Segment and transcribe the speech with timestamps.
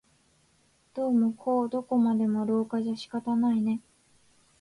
[0.95, 3.81] どうもこうどこまでも廊下じゃ仕方ないね